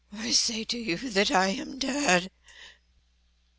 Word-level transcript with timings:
—I 0.11 0.31
say 0.31 0.63
to 0.63 0.79
you 0.79 0.97
that 0.97 1.29
I 1.29 1.49
am 1.49 1.77
dead!" 1.77 2.31